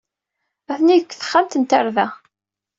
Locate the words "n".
1.57-1.63